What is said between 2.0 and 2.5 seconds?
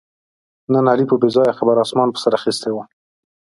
په سر